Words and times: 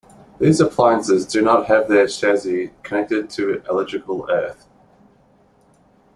These 0.39 0.59
appliances 0.59 1.27
do 1.27 1.43
not 1.43 1.67
have 1.67 1.87
their 1.87 2.07
chassis 2.07 2.71
connected 2.81 3.29
to 3.29 3.61
electrical 3.69 4.27
earth. 4.31 4.65